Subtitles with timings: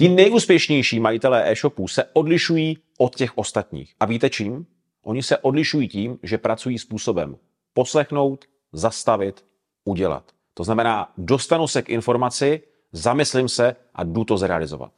[0.00, 3.94] Ti nejúspěšnější majitelé e-shopů se odlišují od těch ostatních.
[4.00, 4.66] A víte čím?
[5.02, 7.36] Oni se odlišují tím, že pracují způsobem
[7.74, 9.44] poslechnout, zastavit,
[9.84, 10.32] udělat.
[10.54, 14.92] To znamená, dostanu se k informaci, zamyslím se a jdu to zrealizovat.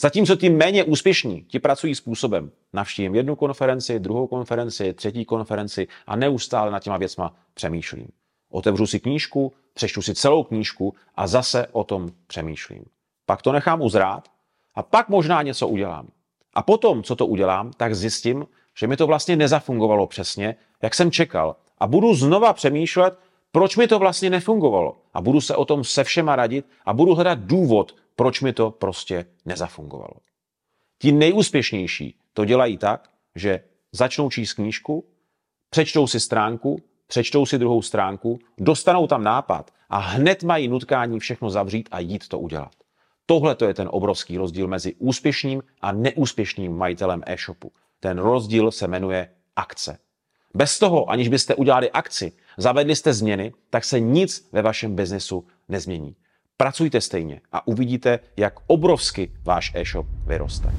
[0.00, 6.16] Zatímco ti méně úspěšní, ti pracují způsobem, navštívím jednu konferenci, druhou konferenci, třetí konferenci a
[6.16, 8.08] neustále nad těma věcma přemýšlím.
[8.48, 12.84] Otevřu si knížku, přečtu si celou knížku a zase o tom přemýšlím.
[13.26, 14.28] Pak to nechám uzrát
[14.74, 16.08] a pak možná něco udělám.
[16.54, 18.46] A potom, co to udělám, tak zjistím,
[18.78, 21.56] že mi to vlastně nezafungovalo přesně, jak jsem čekal.
[21.78, 23.18] A budu znova přemýšlet,
[23.52, 24.96] proč mi to vlastně nefungovalo.
[25.14, 28.70] A budu se o tom se všema radit a budu hledat důvod, proč mi to
[28.70, 30.14] prostě nezafungovalo.
[30.98, 33.60] Ti nejúspěšnější to dělají tak, že
[33.92, 35.04] začnou číst knížku,
[35.70, 41.50] přečtou si stránku, přečtou si druhou stránku, dostanou tam nápad a hned mají nutkání všechno
[41.50, 42.79] zavřít a jít to udělat.
[43.26, 47.72] Tohle to je ten obrovský rozdíl mezi úspěšným a neúspěšným majitelem e-shopu.
[48.00, 49.98] Ten rozdíl se jmenuje akce.
[50.54, 55.46] Bez toho, aniž byste udělali akci, zavedli jste změny, tak se nic ve vašem biznesu
[55.68, 56.16] nezmění.
[56.56, 60.70] Pracujte stejně a uvidíte, jak obrovsky váš e-shop vyroste.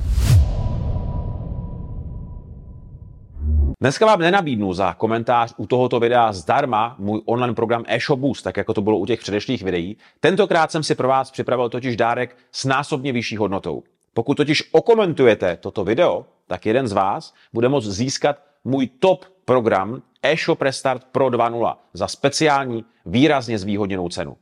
[3.81, 8.57] Dneska vám nenabídnu za komentář u tohoto videa zdarma můj online program eShop Boost, tak
[8.57, 9.97] jako to bylo u těch předešlých videí.
[10.19, 13.83] Tentokrát jsem si pro vás připravil totiž dárek s násobně vyšší hodnotou.
[14.13, 20.01] Pokud totiž okomentujete toto video, tak jeden z vás bude moct získat můj top program
[20.23, 24.37] eShop Restart Pro 2.0 za speciální, výrazně zvýhodněnou cenu.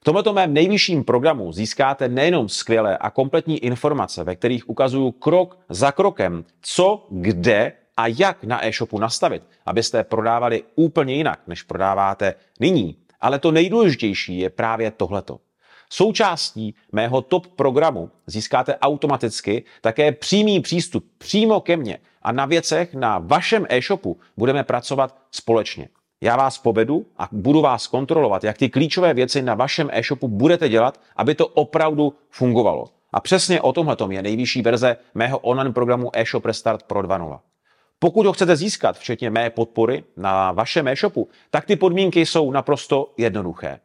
[0.00, 5.58] V tomto mém nejvyšším programu získáte nejenom skvělé a kompletní informace, ve kterých ukazuju krok
[5.68, 12.34] za krokem, co, kde a jak na e-shopu nastavit, abyste prodávali úplně jinak, než prodáváte
[12.60, 12.96] nyní.
[13.20, 15.40] Ale to nejdůležitější je právě tohleto.
[15.90, 22.94] Součástí mého top programu získáte automaticky také přímý přístup přímo ke mně a na věcech
[22.94, 25.88] na vašem e-shopu budeme pracovat společně.
[26.20, 30.68] Já vás povedu a budu vás kontrolovat, jak ty klíčové věci na vašem e-shopu budete
[30.68, 32.84] dělat, aby to opravdu fungovalo.
[33.12, 37.40] A přesně o tomhle je nejvyšší verze mého online programu e-shop Restart Pro 2.0.
[38.04, 43.12] Pokud ho chcete získat, včetně mé podpory na vašem e-shopu, tak ty podmínky jsou naprosto
[43.16, 43.80] jednoduché.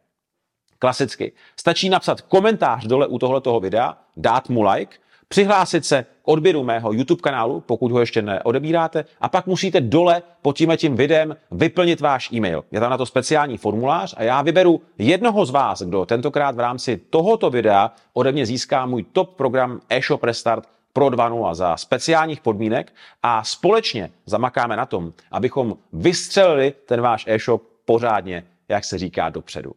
[0.78, 1.32] Klasicky.
[1.60, 4.96] Stačí napsat komentář dole u tohoto videa, dát mu like,
[5.28, 10.22] přihlásit se k odběru mého YouTube kanálu, pokud ho ještě neodebíráte, a pak musíte dole
[10.42, 12.64] pod tím tím videem vyplnit váš e-mail.
[12.70, 16.60] Je tam na to speciální formulář a já vyberu jednoho z vás, kdo tentokrát v
[16.60, 22.40] rámci tohoto videa ode mě získá můj top program e-shop Restart pro 2.0 za speciálních
[22.40, 22.92] podmínek
[23.22, 29.72] a společně zamakáme na tom, abychom vystřelili ten váš e-shop pořádně, jak se říká, dopředu.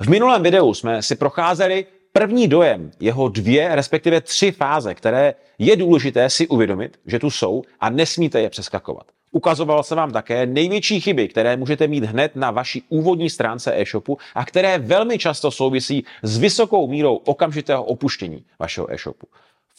[0.00, 5.76] V minulém videu jsme si procházeli první dojem, jeho dvě, respektive tři fáze, které je
[5.76, 9.06] důležité si uvědomit, že tu jsou a nesmíte je přeskakovat.
[9.30, 14.18] Ukazoval se vám také největší chyby, které můžete mít hned na vaší úvodní stránce e-shopu
[14.34, 19.26] a které velmi často souvisí s vysokou mírou okamžitého opuštění vašeho e-shopu.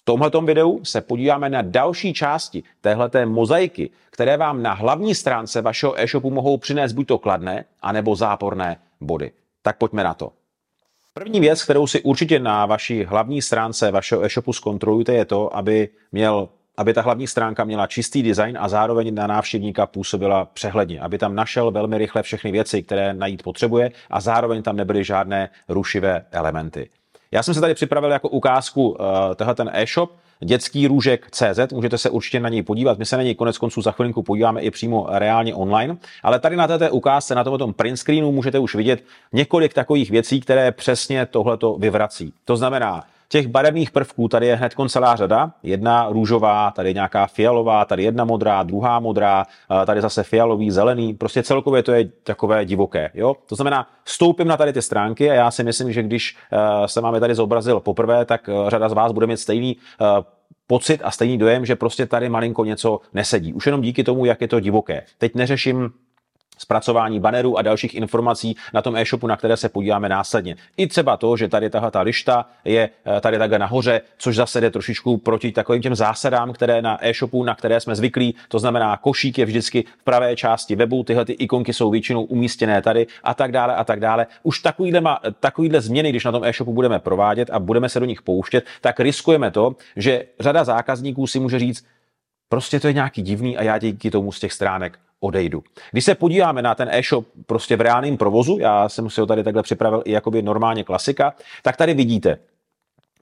[0.09, 6.01] Tomto videu se podíváme na další části téhleté mozaiky, které vám na hlavní stránce vašeho
[6.01, 9.31] e-shopu mohou přinést buď to kladné, anebo záporné body.
[9.61, 10.31] Tak pojďme na to.
[11.13, 15.89] První věc, kterou si určitě na vaší hlavní stránce vašeho e-shopu zkontrolujte, je to, aby
[16.11, 21.17] měl aby ta hlavní stránka měla čistý design a zároveň na návštěvníka působila přehledně, aby
[21.17, 26.25] tam našel velmi rychle všechny věci, které najít potřebuje a zároveň tam nebyly žádné rušivé
[26.31, 26.89] elementy.
[27.31, 28.95] Já jsem se tady připravil jako ukázku uh,
[29.35, 33.23] tohle ten e-shop, dětský růžek CZ, můžete se určitě na něj podívat, my se na
[33.23, 37.35] něj konec konců za chvilinku podíváme i přímo reálně online, ale tady na této ukázce,
[37.35, 39.03] na tomto print screenu můžete už vidět
[39.33, 42.33] několik takových věcí, které přesně tohleto vyvrací.
[42.45, 45.51] To znamená, Těch barevných prvků tady je hned celá řada.
[45.63, 49.45] Jedna růžová, tady nějaká fialová, tady jedna modrá, druhá modrá,
[49.85, 51.13] tady zase fialový, zelený.
[51.13, 53.11] Prostě celkově to je takové divoké.
[53.13, 53.35] Jo?
[53.45, 57.01] To znamená, stoupím na tady ty stránky a já si myslím, že když eh, se
[57.01, 60.05] máme tady zobrazil poprvé, tak eh, řada z vás bude mít stejný eh,
[60.67, 63.53] pocit a stejný dojem, že prostě tady malinko něco nesedí.
[63.53, 65.03] Už jenom díky tomu, jak je to divoké.
[65.17, 65.89] Teď neřeším
[66.59, 70.55] zpracování bannerů a dalších informací na tom e-shopu, na které se podíváme následně.
[70.77, 74.61] I třeba to, že tady tahle ta lišta je eh, tady takhle nahoře, což zase
[74.61, 78.97] jde trošičku proti takovým těm zásadám, které na e-shopu, na které jsme zvyklí, to znamená
[78.97, 83.33] košík je vždycky v pravé části webu, tyhle ty ikonky jsou většinou umístěné tady a
[83.33, 84.27] tak dále a tak dále.
[84.43, 88.05] Už takovýhle, ma, takovýhle změny, když na tom e-shopu budeme provádět a budeme se do
[88.05, 91.85] nich pouštět, tak riskujeme to, že řada zákazníků si může říct,
[92.49, 95.63] prostě to je nějaký divný a já díky tomu z těch stránek odejdu.
[95.91, 99.43] Když se podíváme na ten e-shop prostě v reálném provozu, já jsem si ho tady
[99.43, 101.33] takhle připravil i jakoby normálně klasika,
[101.63, 102.37] tak tady vidíte,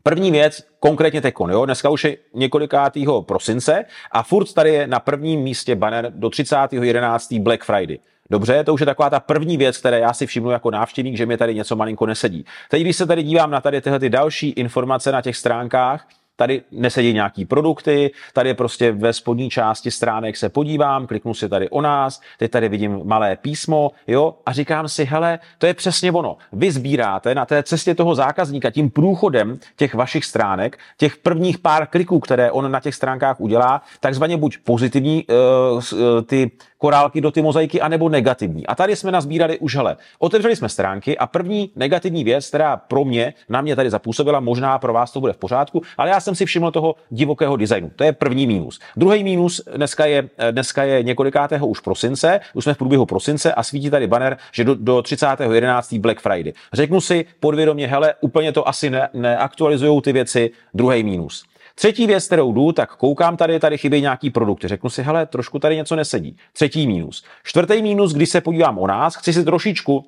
[0.03, 4.99] První věc, konkrétně tekon, jo, dneska už je několikátýho prosince a furt tady je na
[4.99, 7.41] prvním místě banner do 30.11.
[7.41, 7.97] Black Friday.
[8.29, 11.25] Dobře, to už je taková ta první věc, které já si všimnu jako návštěvník, že
[11.25, 12.45] mi tady něco malinko nesedí.
[12.69, 16.07] Teď, když se tady dívám na tady tyhle ty další informace na těch stránkách,
[16.39, 21.69] Tady nesedí nějaký produkty, tady prostě ve spodní části stránek se podívám, kliknu si tady
[21.69, 26.11] o nás, teď tady vidím malé písmo, jo, a říkám si, hele, to je přesně
[26.11, 26.37] ono.
[26.53, 31.87] Vy sbíráte na té cestě toho zákazníka tím průchodem těch vašich stránek, těch prvních pár
[31.87, 35.81] kliků, které on na těch stránkách udělá, takzvaně buď pozitivní uh,
[36.25, 38.67] ty korálky do ty mozaiky, anebo negativní.
[38.67, 43.05] A tady jsme nazbírali už, hele, otevřeli jsme stránky a první negativní věc, která pro
[43.05, 46.35] mě, na mě tady zapůsobila, možná pro vás to bude v pořádku, ale já jsem
[46.35, 47.91] si všiml toho divokého designu.
[47.95, 48.79] To je první mínus.
[48.95, 53.63] Druhý mínus dneska je, dneska je několikátého už prosince, už jsme v průběhu prosince a
[53.63, 55.99] svítí tady banner, že do, do 30.11.
[55.99, 56.53] Black Friday.
[56.73, 60.51] Řeknu si podvědomě, hele, úplně to asi ne, neaktualizují ty věci.
[60.73, 61.45] Druhý mínus.
[61.79, 64.67] Třetí věc, kterou jdu, tak koukám tady, tady chybí nějaký produkty.
[64.67, 66.37] Řeknu si, hele, trošku tady něco nesedí.
[66.53, 67.25] Třetí mínus.
[67.43, 70.05] Čtvrtý mínus, když se podívám o nás, chci si trošičku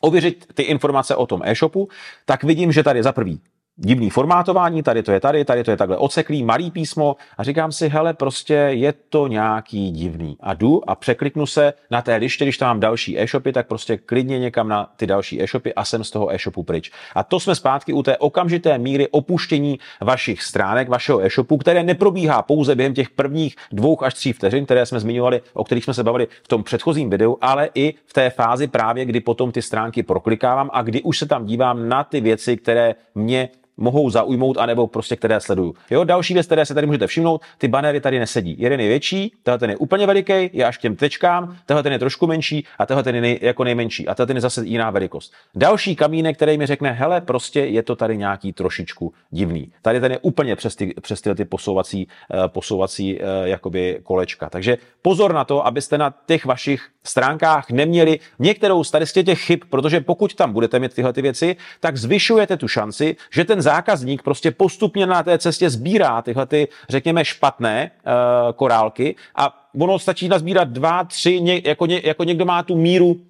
[0.00, 1.88] ověřit ty informace o tom e-shopu,
[2.24, 3.40] tak vidím, že tady za prvý
[3.76, 7.72] divný formátování, tady to je tady, tady to je takhle oceklý, malý písmo a říkám
[7.72, 10.36] si, hele, prostě je to nějaký divný.
[10.40, 13.96] A jdu a překliknu se na té liště, když tam mám další e-shopy, tak prostě
[13.96, 16.90] klidně někam na ty další e-shopy a jsem z toho e-shopu pryč.
[17.14, 22.42] A to jsme zpátky u té okamžité míry opuštění vašich stránek, vašeho e-shopu, které neprobíhá
[22.42, 26.04] pouze během těch prvních dvou až tří vteřin, které jsme zmiňovali, o kterých jsme se
[26.04, 30.02] bavili v tom předchozím videu, ale i v té fázi právě, kdy potom ty stránky
[30.02, 34.86] proklikávám a kdy už se tam dívám na ty věci, které mě mohou zaujmout, anebo
[34.86, 35.74] prostě které sleduju.
[35.90, 38.56] Jo, další věc, které se tady můžete všimnout, ty banery tady nesedí.
[38.58, 41.92] Jeden je větší, tenhle ten je úplně veliký, je až k těm tečkám, tenhle ten
[41.92, 44.08] je trošku menší a tenhle ten je nej, jako nejmenší.
[44.08, 45.32] A tenhle ten je zase jiná velikost.
[45.54, 49.72] Další kamínek, který mi řekne, hele, prostě je to tady nějaký trošičku divný.
[49.82, 54.50] Tady ten je úplně přes, ty, přes tyhle ty posouvací, uh, posouvací uh, jakoby kolečka.
[54.50, 58.92] Takže pozor na to, abyste na těch vašich stránkách neměli některou z
[59.24, 63.44] těch chyb, protože pokud tam budete mít tyhle ty věci, tak zvyšujete tu šanci, že
[63.44, 69.66] ten zákazník prostě postupně na té cestě sbírá tyhle ty, řekněme, špatné uh, korálky a
[69.80, 73.20] ono stačí nazbírat dva, tři, ně, jako, ně, jako někdo má tu míru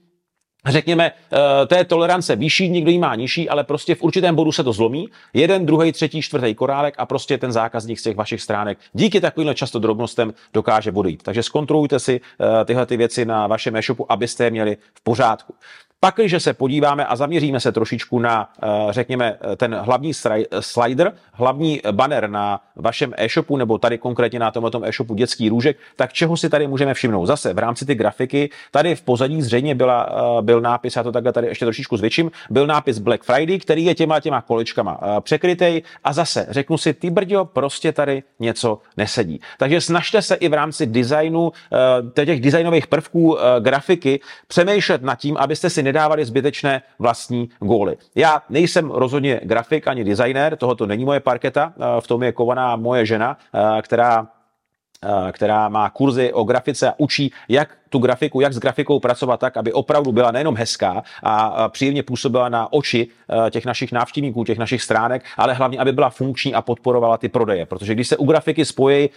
[0.66, 4.64] řekněme, eh, té tolerance vyšší, někdo ji má nižší, ale prostě v určitém bodu se
[4.64, 5.08] to zlomí.
[5.34, 9.54] Jeden, druhý, třetí, čtvrtý korálek a prostě ten zákazník z těch vašich stránek díky takovým
[9.54, 11.22] často drobnostem dokáže odejít.
[11.22, 12.20] Takže zkontrolujte si
[12.60, 15.54] eh, tyhle ty věci na vašem e-shopu, abyste je měli v pořádku.
[16.04, 20.12] Pak, když se podíváme a zaměříme se trošičku na, eh, řekněme, ten hlavní
[20.60, 26.12] slider, hlavní banner na vašem e-shopu, nebo tady konkrétně na tomhle e-shopu dětský růžek, tak
[26.12, 27.26] čeho si tady můžeme všimnout?
[27.26, 31.12] Zase v rámci ty grafiky, tady v pozadí zřejmě byla, eh, byl nápis, já to
[31.12, 35.20] takhle tady ještě trošičku zvětším, byl nápis Black Friday, který je těma těma kolečkama eh,
[35.20, 39.40] překrytej a zase řeknu si, ty brďo, prostě tady něco nesedí.
[39.58, 41.52] Takže snažte se i v rámci designu,
[42.24, 47.96] těch designových prvků grafiky přemýšlet nad tím, abyste si nedávali zbytečné vlastní góly.
[48.14, 52.76] Já nejsem rozhodně grafik ani designer, tohoto není moje parketa, eh, v tom je kovaná
[52.76, 54.26] moje žena, eh, která
[55.04, 59.40] eh, která má kurzy o grafice a učí, jak tu grafiku, jak s grafikou pracovat
[59.40, 63.08] tak, aby opravdu byla nejenom hezká a příjemně působila na oči
[63.50, 67.66] těch našich návštěvníků, těch našich stránek, ale hlavně, aby byla funkční a podporovala ty prodeje.
[67.66, 69.10] Protože když se u grafiky spojí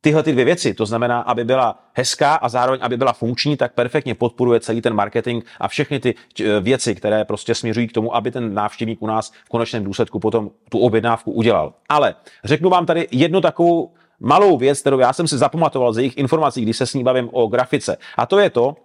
[0.00, 3.74] tyhle ty dvě věci, to znamená, aby byla hezká a zároveň, aby byla funkční, tak
[3.74, 8.16] perfektně podporuje celý ten marketing a všechny ty eh, věci, které prostě směřují k tomu,
[8.16, 11.74] aby ten návštěvník u nás v konečném důsledku potom tu objednávku udělal.
[11.88, 16.16] Ale řeknu vám tady jednu takovou malou věc, kterou já jsem si zapamatoval z jejich
[16.16, 17.96] informací, když se s ní bavím o grafice.
[18.16, 18.76] A to je to,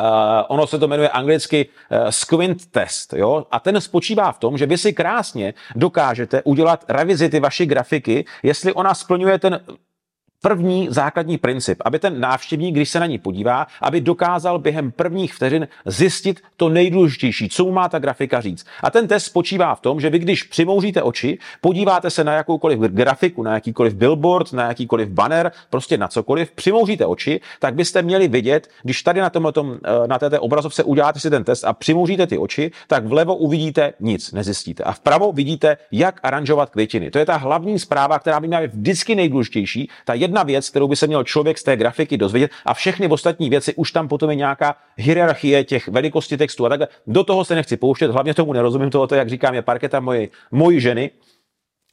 [0.00, 0.06] Uh,
[0.48, 3.46] ono se to jmenuje anglicky uh, squint test, jo?
[3.50, 8.72] A ten spočívá v tom, že vy si krásně dokážete udělat revizity vaší grafiky, jestli
[8.72, 9.60] ona splňuje ten
[10.42, 15.34] první základní princip, aby ten návštěvník, když se na ní podívá, aby dokázal během prvních
[15.34, 18.66] vteřin zjistit to nejdůležitější, co mu má ta grafika říct.
[18.82, 22.78] A ten test spočívá v tom, že vy když přimouříte oči, podíváte se na jakoukoliv
[22.80, 28.28] grafiku, na jakýkoliv billboard, na jakýkoliv banner, prostě na cokoliv, přimouříte oči, tak byste měli
[28.28, 31.72] vidět, když tady na, tom, tom, eh, na této obrazovce uděláte si ten test a
[31.72, 34.82] přimouříte ty oči, tak vlevo uvidíte nic, nezjistíte.
[34.82, 37.10] A vpravo vidíte, jak aranžovat květiny.
[37.10, 39.90] To je ta hlavní zpráva, která by měla být vždycky nejdůležitější.
[40.04, 43.50] Ta jedna věc, kterou by se měl člověk z té grafiky dozvědět a všechny ostatní
[43.50, 46.88] věci už tam potom je nějaká hierarchie těch velikosti textu a takhle.
[47.06, 50.80] Do toho se nechci pouštět, hlavně tomu nerozumím, tohoto, jak říkám, je parketa moje, mojí
[50.80, 51.10] ženy,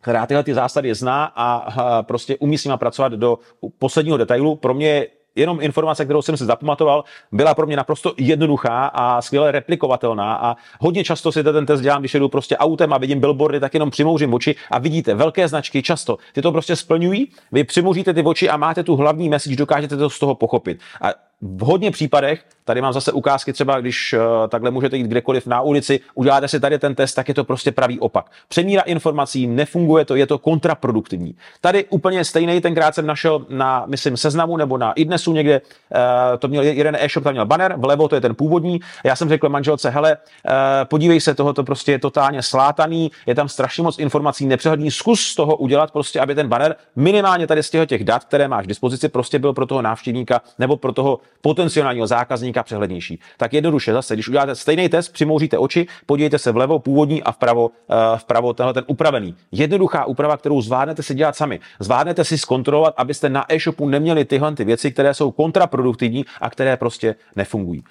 [0.02, 3.40] která tyhle ty zásady zná a prostě umí s nima pracovat do
[3.80, 4.56] posledního detailu.
[4.56, 9.52] Pro mě jenom informace, kterou jsem si zapamatoval, byla pro mě naprosto jednoduchá a skvěle
[9.52, 13.60] replikovatelná a hodně často si ten test dělám, když jedu prostě autem a vidím billboardy,
[13.60, 16.18] tak jenom přimouřím oči a vidíte velké značky často.
[16.34, 20.10] Ty to prostě splňují, vy přimouříte ty oči a máte tu hlavní message, dokážete to
[20.10, 20.80] z toho pochopit.
[21.02, 25.48] A v hodně případech, tady mám zase ukázky třeba, když uh, takhle můžete jít kdekoliv
[25.48, 28.32] na ulici, uděláte si tady ten test, tak je to prostě pravý opak.
[28.48, 31.36] Přemíra informací, nefunguje to, je to kontraproduktivní.
[31.62, 36.00] Tady úplně stejný, tenkrát jsem našel na, myslím, seznamu nebo na idnesu někde, uh,
[36.40, 38.80] to měl jeden e-shop, tam měl banner, vlevo to je ten původní.
[39.04, 43.50] Já jsem řekl manželce, hele, uh, podívej se, tohoto prostě je totálně slátaný, je tam
[43.50, 47.70] strašně moc informací, nepřehledný, zkus z toho udělat prostě, aby ten banner minimálně tady z
[47.70, 51.20] těch, těch dat, které máš k dispozici, prostě byl pro toho návštěvníka nebo pro toho
[51.42, 53.20] potenciálního zákazníka přehlednější.
[53.38, 57.68] Tak jednoduše zase, když uděláte stejný test, přimouříte oči, podívejte se vlevo, původní a vpravo,
[57.68, 57.74] uh,
[58.18, 59.36] vpravo tenhle ten upravený.
[59.52, 61.60] Jednoduchá úprava, kterou zvládnete si dělat sami.
[61.80, 66.78] Zvládnete si zkontrolovat, abyste na e-shopu neměli tyhle ty věci, které jsou kontraproduktivní a které
[66.78, 67.84] prostě nefungují.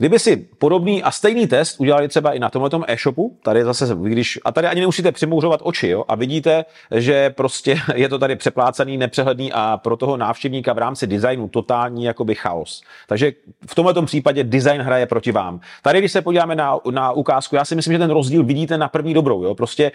[0.00, 4.38] Kdyby si podobný a stejný test udělali třeba i na tomhle e-shopu, tady zase, když,
[4.44, 6.64] a tady ani nemusíte přimouřovat oči, jo, a vidíte,
[6.94, 12.04] že prostě je to tady přeplácený, nepřehledný a pro toho návštěvníka v rámci designu totální
[12.04, 12.82] jakoby chaos.
[13.06, 13.32] Takže
[13.66, 15.60] v tomto případě design hraje proti vám.
[15.82, 18.88] Tady, když se podíváme na, na ukázku, já si myslím, že ten rozdíl vidíte na
[18.88, 19.92] první dobrou, jo, prostě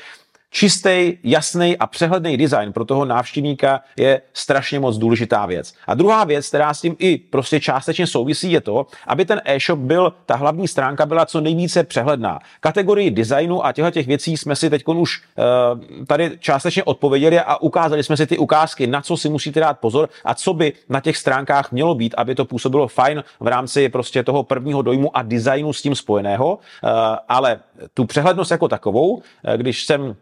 [0.53, 5.73] čistý, jasný a přehledný design pro toho návštěvníka je strašně moc důležitá věc.
[5.87, 9.79] A druhá věc, která s tím i prostě částečně souvisí, je to, aby ten e-shop
[9.79, 12.39] byl, ta hlavní stránka byla co nejvíce přehledná.
[12.59, 17.61] Kategorii designu a těchto těch věcí jsme si teď už uh, tady částečně odpověděli a
[17.61, 20.99] ukázali jsme si ty ukázky, na co si musíte dát pozor a co by na
[20.99, 25.21] těch stránkách mělo být, aby to působilo fajn v rámci prostě toho prvního dojmu a
[25.21, 26.55] designu s tím spojeného.
[26.55, 26.89] Uh,
[27.29, 27.59] ale
[27.93, 29.21] tu přehlednost jako takovou, uh,
[29.55, 30.15] když jsem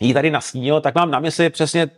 [0.00, 1.90] jí tady nastínil, tak mám na mysli přesně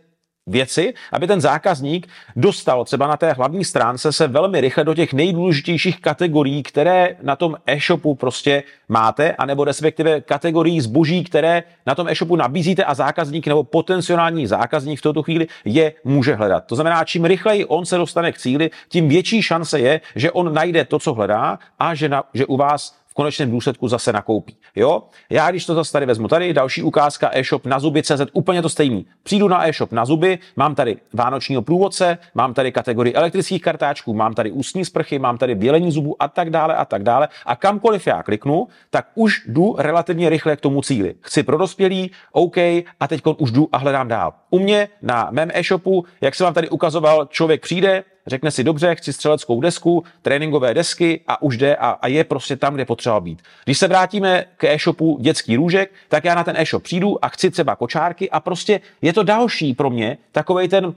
[0.47, 5.13] věci, aby ten zákazník dostal třeba na té hlavní stránce se velmi rychle do těch
[5.13, 12.07] nejdůležitějších kategorií, které na tom e-shopu prostě máte, anebo respektive kategorií zboží, které na tom
[12.07, 16.65] e-shopu nabízíte a zákazník nebo potenciální zákazník v tuto chvíli je může hledat.
[16.65, 20.53] To znamená, čím rychleji on se dostane k cíli, tím větší šance je, že on
[20.53, 24.57] najde to, co hledá a že, na, že u vás konečném důsledku zase nakoupí.
[24.75, 25.03] Jo?
[25.29, 28.69] Já když to zase tady vezmu, tady další ukázka e-shop na zuby CZ, úplně to
[28.69, 29.05] stejný.
[29.23, 34.33] Přijdu na e-shop na zuby, mám tady vánočního průvodce, mám tady kategorii elektrických kartáčků, mám
[34.33, 37.27] tady ústní sprchy, mám tady bělení zubů a tak dále a tak dále.
[37.45, 41.15] A kamkoliv já kliknu, tak už jdu relativně rychle k tomu cíli.
[41.21, 42.57] Chci pro dospělí, OK,
[42.99, 44.33] a teď už jdu a hledám dál.
[44.49, 48.95] U mě na mém e-shopu, jak jsem vám tady ukazoval, člověk přijde, řekne si dobře,
[48.95, 53.19] chci střeleckou desku, tréninkové desky a už jde a, a je prostě tam, kde potřeba
[53.19, 53.41] být.
[53.63, 57.51] Když se vrátíme k e-shopu dětský růžek, tak já na ten e-shop přijdu a chci
[57.51, 60.93] třeba kočárky a prostě je to další pro mě takovej ten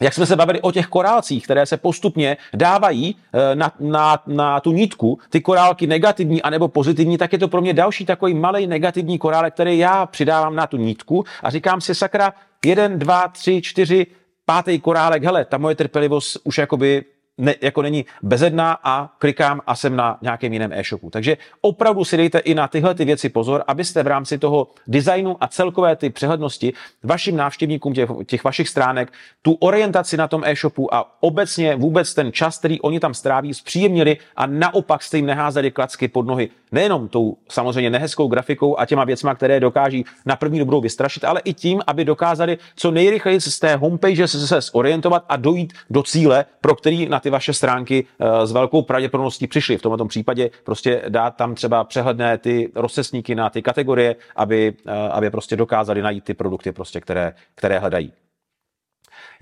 [0.00, 4.60] jak jsme se bavili o těch korálcích, které se postupně dávají eh, na, na, na
[4.60, 8.66] tu nitku, ty korálky negativní anebo pozitivní, tak je to pro mě další takový malý
[8.66, 12.32] negativní korálek, který já přidávám na tu nitku a říkám si, sakra,
[12.64, 14.06] jeden, dva, tři, čtyři,
[14.46, 17.04] pátý korálek, hele, ta moje trpělivost už jakoby
[17.38, 21.10] ne, jako není bezedná a klikám a jsem na nějakém jiném e-shopu.
[21.10, 25.36] Takže opravdu si dejte i na tyhle ty věci pozor, abyste v rámci toho designu
[25.40, 26.72] a celkové ty přehlednosti
[27.02, 32.32] vašim návštěvníkům těch, těch vašich stránek tu orientaci na tom e-shopu a obecně vůbec ten
[32.32, 36.50] čas, který oni tam stráví, zpříjemnili a naopak jste jim neházeli klacky pod nohy.
[36.72, 41.40] Nejenom tou samozřejmě nehezkou grafikou a těma věcma, které dokáží na první dobrou vystrašit, ale
[41.44, 44.60] i tím, aby dokázali co nejrychleji z té homepage se,
[44.92, 49.46] zorientovat a dojít do cíle, pro který na ty vaše stránky eh, s velkou pravděpodobností
[49.46, 49.78] přišly.
[49.78, 55.08] V tomto případě prostě dát tam třeba přehledné ty rozcesníky na ty kategorie, aby, eh,
[55.08, 58.12] aby prostě dokázali najít ty produkty, prostě, které, které hledají.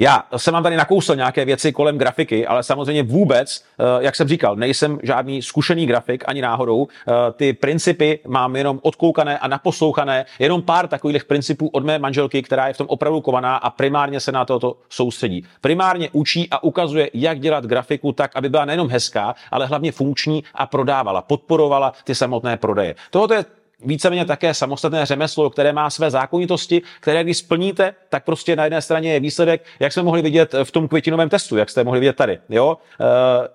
[0.02, 4.28] Já jsem vám tady nakousl nějaké věci kolem grafiky, ale samozřejmě vůbec, eh, jak jsem
[4.28, 6.88] říkal, nejsem žádný zkušený grafik ani náhodou.
[6.88, 12.42] Eh, ty principy mám jenom odkoukané a naposlouchané, jenom pár takových principů od mé manželky,
[12.42, 15.44] která je v tom opravdu kovaná a primárně se na toto soustředí.
[15.60, 20.44] Primárně učí a ukazuje, jak dělat grafiku tak, aby byla nejenom hezká, ale hlavně funkční
[20.54, 22.94] a prodávala, podporovala ty samotné prodeje.
[23.10, 23.44] Tohoto je
[23.84, 28.82] víceméně také samostatné řemeslo, které má své zákonitosti, které když splníte, tak prostě na jedné
[28.82, 32.16] straně je výsledek, jak jsme mohli vidět v tom květinovém testu, jak jste mohli vidět
[32.16, 32.38] tady.
[32.48, 32.78] Jo?
[33.00, 33.04] E,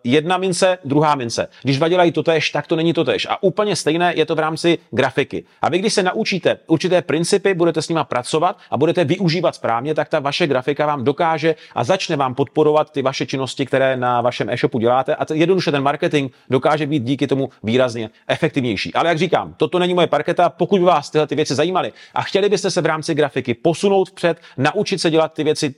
[0.04, 1.48] jedna mince, druhá mince.
[1.64, 3.28] Když dva dělají totež, tak to není totež.
[3.30, 5.44] A úplně stejné je to v rámci grafiky.
[5.62, 9.94] A vy, když se naučíte určité principy, budete s nimi pracovat a budete využívat správně,
[9.94, 14.22] tak ta vaše grafika vám dokáže a začne vám podporovat ty vaše činnosti, které na
[14.22, 15.16] vašem e-shopu děláte.
[15.16, 18.94] A jednoduše ten marketing dokáže být díky tomu výrazně efektivnější.
[18.94, 20.50] Ale jak říkám, toto není moje parketa.
[20.50, 24.10] Pokud by vás tyhle ty věci zajímaly a chtěli byste se v rámci grafiky posunout
[24.10, 25.76] vpřed, naučit se dělat ty věci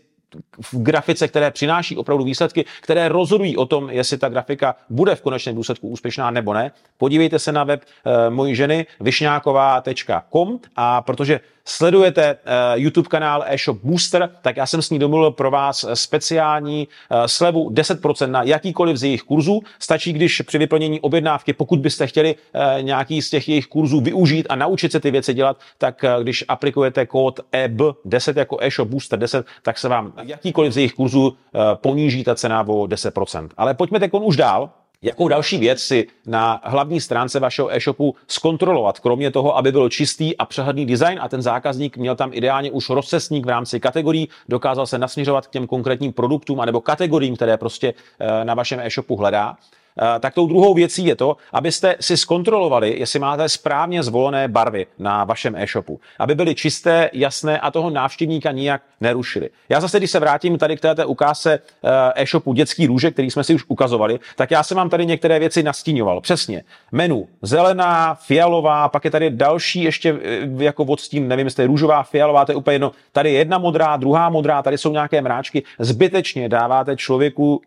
[0.62, 5.22] v grafice, které přináší opravdu výsledky, které rozhodují o tom, jestli ta grafika bude v
[5.22, 6.72] konečném důsledku úspěšná nebo ne.
[6.98, 13.78] Podívejte se na web e, mojí ženy vyšňáková.com a protože sledujete uh, YouTube kanál eShop
[13.84, 18.98] Booster, tak já jsem s ní domluvil pro vás speciální uh, slevu 10% na jakýkoliv
[18.98, 19.62] z jejich kurzů.
[19.80, 22.36] Stačí, když při vyplnění objednávky, pokud byste chtěli
[22.82, 27.06] nějaký z těch jejich kurzů využít a naučit se ty věci dělat, tak když aplikujete
[27.06, 31.38] kód EB10 jako eShop Booster 10, tak se vám jakýkoliv z jejich kurzů
[31.74, 33.50] poníží ta cena o 10%.
[33.58, 34.70] Ale pojďme teď už dál.
[35.02, 40.38] Jakou další věc si na hlavní stránce vašeho e-shopu zkontrolovat, kromě toho, aby byl čistý
[40.38, 44.88] a přehledný design a ten zákazník měl tam ideálně už rozcesník v rámci kategorií, dokázal
[44.88, 49.58] se nasměřovat k těm konkrétním produktům anebo kategoriím, které prostě eh, na vašem e-shopu hledá.
[50.02, 54.86] Eh, tak tou druhou věcí je to, abyste si zkontrolovali, jestli máte správně zvolené barvy
[55.00, 56.00] na vašem e-shopu.
[56.20, 59.50] Aby byly čisté, jasné a toho návštěvníka nijak nerušili.
[59.70, 63.44] Já zase, když se vrátím tady k této ukázce eh, e-shopu dětský růže, který jsme
[63.44, 66.22] si už ukazovali, tak já jsem vám tady některé věci nastíňoval.
[66.22, 66.64] Přesně.
[66.92, 72.04] Menu zelená, fialová, pak je tady další ještě eh, jako odstín, nevím, jestli je růžová,
[72.04, 72.92] fialová, to je úplně jedno.
[73.12, 75.64] Tady je jedna modrá, druhá modrá, tady jsou nějaké mráčky.
[75.80, 77.62] Zbytečně dáváte člověku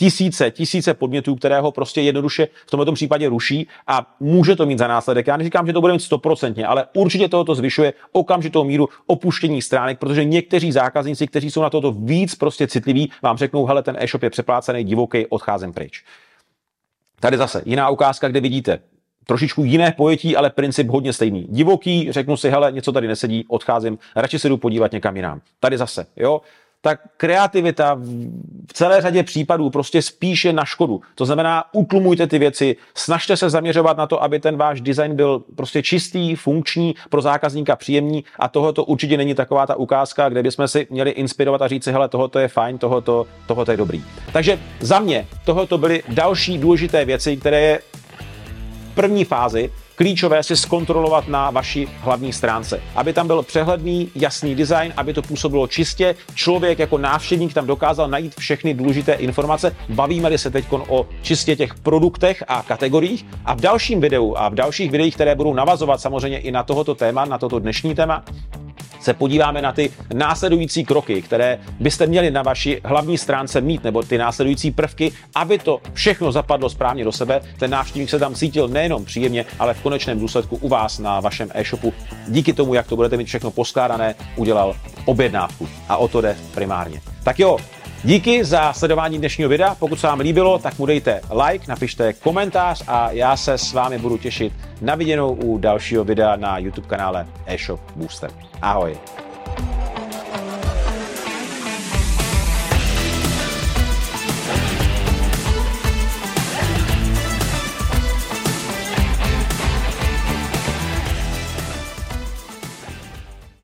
[0.00, 4.78] tisíce, tisíce podmětů, které ho prostě jednoduše v tomto případě ruší a může to mít
[4.78, 5.26] za následek.
[5.26, 9.98] Já neříkám, že to bude mít stoprocentně, ale určitě tohoto zvyšuje okamžitou míru opuštění stránek,
[9.98, 14.22] protože někteří zákazníci, kteří jsou na toto víc prostě citliví, vám řeknou, hele, ten e-shop
[14.22, 16.04] je přeplácený, divoký, odcházím pryč.
[17.20, 18.78] Tady zase jiná ukázka, kde vidíte
[19.26, 21.46] trošičku jiné pojetí, ale princip hodně stejný.
[21.50, 25.40] Divoký, řeknu si, hele, něco tady nesedí, odcházím, radši se jdu podívat někam jinam.
[25.60, 26.40] Tady zase, jo
[26.80, 27.94] tak kreativita
[28.68, 31.00] v celé řadě případů prostě spíše na škodu.
[31.14, 35.42] To znamená, utlumujte ty věci, snažte se zaměřovat na to, aby ten váš design byl
[35.56, 40.68] prostě čistý, funkční, pro zákazníka příjemný a tohoto určitě není taková ta ukázka, kde bychom
[40.68, 44.04] si měli inspirovat a říct si, hele, tohoto je fajn, tohoto, tohoto je dobrý.
[44.32, 47.78] Takže za mě tohoto byly další důležité věci, které je
[48.90, 49.70] v první fázi
[50.00, 52.80] klíčové si zkontrolovat na vaší hlavní stránce.
[52.96, 58.08] Aby tam byl přehledný, jasný design, aby to působilo čistě, člověk jako návštěvník tam dokázal
[58.08, 59.76] najít všechny důležité informace.
[59.88, 63.26] Bavíme-li se teď o čistě těch produktech a kategoriích.
[63.44, 66.94] A v dalším videu a v dalších videích, které budou navazovat samozřejmě i na tohoto
[66.94, 68.24] téma, na toto dnešní téma,
[69.00, 74.02] se podíváme na ty následující kroky, které byste měli na vaší hlavní stránce mít, nebo
[74.02, 77.40] ty následující prvky, aby to všechno zapadlo správně do sebe.
[77.58, 81.50] Ten návštěvník se tam cítil nejenom příjemně, ale v konečném důsledku u vás na vašem
[81.54, 81.92] e-shopu
[82.28, 85.68] díky tomu, jak to budete mít všechno poskládané, udělal objednávku.
[85.88, 87.00] A o to jde primárně.
[87.24, 87.56] Tak jo,
[88.04, 89.74] Díky za sledování dnešního videa.
[89.74, 93.98] Pokud se vám líbilo, tak mu dejte like, napište komentář a já se s vámi
[93.98, 98.30] budu těšit na viděnou u dalšího videa na YouTube kanále eShop Booster.
[98.62, 98.98] Ahoj!